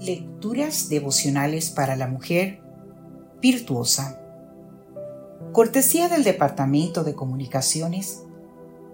[0.00, 2.60] Lecturas devocionales para la mujer
[3.40, 4.20] virtuosa.
[5.52, 8.22] Cortesía del Departamento de Comunicaciones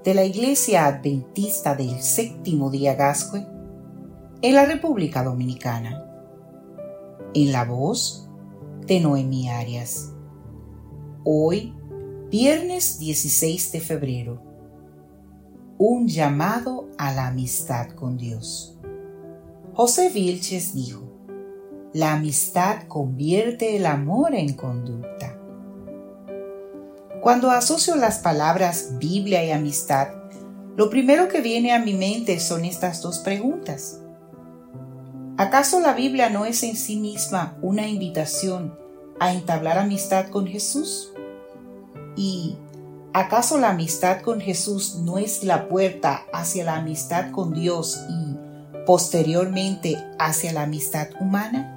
[0.04, 3.45] de la Iglesia Adventista del Séptimo Día Gascue
[4.41, 6.04] en la República Dominicana.
[7.34, 8.30] En la voz
[8.86, 10.12] de Noemí Arias.
[11.24, 11.74] Hoy,
[12.30, 14.42] viernes 16 de febrero.
[15.76, 18.77] Un llamado a la amistad con Dios.
[19.80, 21.04] José Vilches dijo,
[21.92, 25.38] la amistad convierte el amor en conducta.
[27.23, 30.09] Cuando asocio las palabras Biblia y amistad,
[30.77, 34.00] lo primero que viene a mi mente son estas dos preguntas.
[35.36, 38.77] ¿Acaso la Biblia no es en sí misma una invitación
[39.20, 41.12] a entablar amistad con Jesús?
[42.16, 42.56] ¿Y
[43.12, 48.27] acaso la amistad con Jesús no es la puerta hacia la amistad con Dios y
[48.88, 51.74] posteriormente hacia la amistad humana?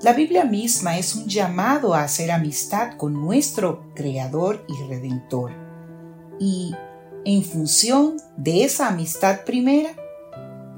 [0.00, 5.52] La Biblia misma es un llamado a hacer amistad con nuestro Creador y Redentor.
[6.40, 6.74] Y
[7.26, 9.90] en función de esa amistad primera,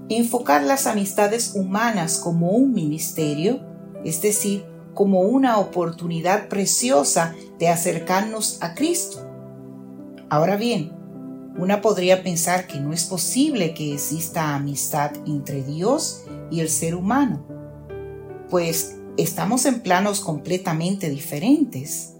[0.08, 3.61] enfocar las amistades humanas como un ministerio,
[4.05, 9.24] es decir, como una oportunidad preciosa de acercarnos a Cristo.
[10.28, 10.99] Ahora bien,
[11.56, 16.94] una podría pensar que no es posible que exista amistad entre Dios y el ser
[16.94, 17.44] humano,
[18.48, 22.14] pues estamos en planos completamente diferentes.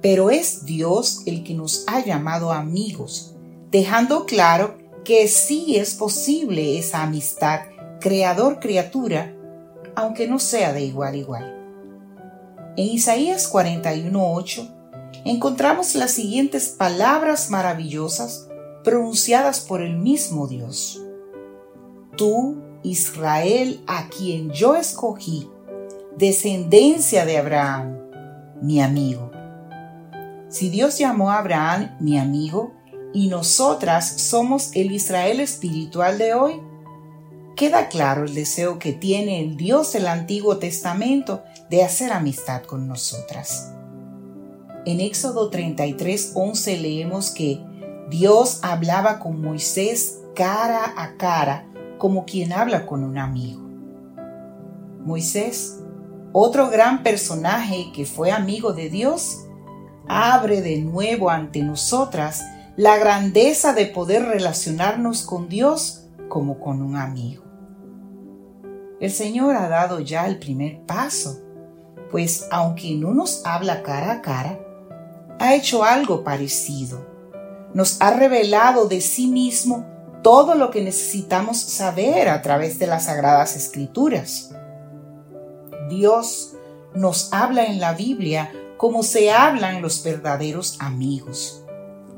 [0.00, 3.34] Pero es Dios el que nos ha llamado amigos,
[3.70, 7.60] dejando claro que sí es posible esa amistad
[8.00, 9.32] creador-criatura,
[9.94, 11.58] aunque no sea de igual a igual.
[12.76, 18.48] En Isaías 41.8 encontramos las siguientes palabras maravillosas
[18.84, 21.02] pronunciadas por el mismo Dios.
[22.16, 25.48] Tú, Israel, a quien yo escogí,
[26.16, 27.98] descendencia de Abraham,
[28.60, 29.30] mi amigo.
[30.48, 32.72] Si Dios llamó a Abraham mi amigo
[33.14, 36.60] y nosotras somos el Israel espiritual de hoy,
[37.56, 42.86] queda claro el deseo que tiene el Dios del Antiguo Testamento de hacer amistad con
[42.86, 43.72] nosotras.
[44.84, 47.64] En Éxodo 33, 11 leemos que
[48.12, 51.64] Dios hablaba con Moisés cara a cara,
[51.96, 53.62] como quien habla con un amigo.
[55.00, 55.80] Moisés,
[56.32, 59.46] otro gran personaje que fue amigo de Dios,
[60.06, 62.44] abre de nuevo ante nosotras
[62.76, 67.44] la grandeza de poder relacionarnos con Dios como con un amigo.
[69.00, 71.40] El Señor ha dado ya el primer paso,
[72.10, 74.60] pues aunque no nos habla cara a cara,
[75.38, 77.11] ha hecho algo parecido
[77.74, 79.86] nos ha revelado de sí mismo
[80.22, 84.54] todo lo que necesitamos saber a través de las sagradas escrituras.
[85.88, 86.54] Dios
[86.94, 91.64] nos habla en la Biblia como se hablan los verdaderos amigos,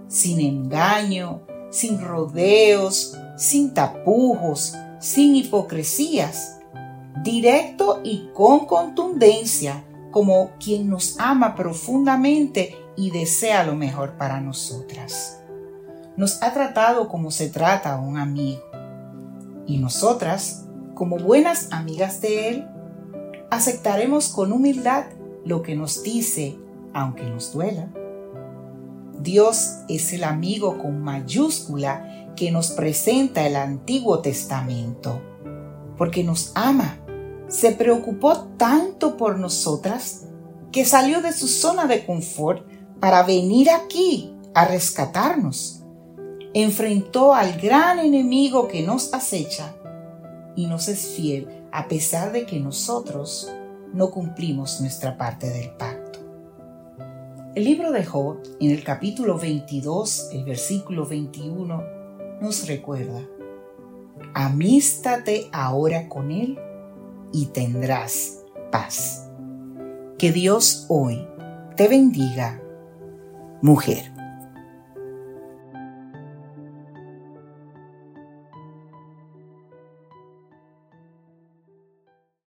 [0.09, 6.59] sin engaño, sin rodeos, sin tapujos, sin hipocresías,
[7.22, 15.44] directo y con contundencia, como quien nos ama profundamente y desea lo mejor para nosotras
[16.17, 18.63] nos ha tratado como se trata a un amigo.
[19.67, 22.69] Y nosotras, como buenas amigas de Él,
[23.51, 25.05] aceptaremos con humildad
[25.45, 26.57] lo que nos dice,
[26.93, 27.89] aunque nos duela.
[29.21, 35.21] Dios es el amigo con mayúscula que nos presenta el Antiguo Testamento,
[35.97, 36.99] porque nos ama,
[37.49, 40.27] se preocupó tanto por nosotras
[40.73, 42.67] que salió de su zona de confort
[43.01, 45.84] para venir aquí a rescatarnos
[46.54, 49.75] enfrentó al gran enemigo que nos acecha
[50.54, 53.53] y nos es fiel a pesar de que nosotros
[53.92, 56.20] no cumplimos nuestra parte del pacto.
[57.56, 61.82] El libro de Job, en el capítulo 22, el versículo 21,
[62.41, 63.21] nos recuerda,
[64.32, 66.59] amístate ahora con él
[67.33, 69.28] y tendrás paz.
[70.18, 71.27] Que Dios hoy
[71.77, 72.60] te bendiga,
[73.60, 74.14] mujer.